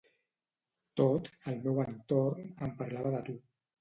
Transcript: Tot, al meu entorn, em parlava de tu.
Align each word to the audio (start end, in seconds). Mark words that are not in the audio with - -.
Tot, 1.01 1.29
al 1.51 1.61
meu 1.67 1.77
entorn, 1.83 2.49
em 2.69 2.73
parlava 2.81 3.13
de 3.19 3.23
tu. 3.29 3.37